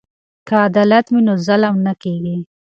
که 0.47 0.55
عدالت 0.67 1.05
وي 1.09 1.21
نو 1.27 1.33
ظلم 1.47 1.75
نه 1.85 1.93
کیږي. 2.01 2.37